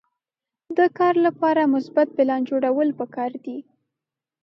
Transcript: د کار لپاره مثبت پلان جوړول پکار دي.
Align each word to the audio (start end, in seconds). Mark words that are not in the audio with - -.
د 0.77 0.79
کار 0.97 1.15
لپاره 1.25 1.71
مثبت 1.75 2.07
پلان 2.17 2.41
جوړول 2.49 2.89
پکار 2.99 3.31
دي. 3.45 3.57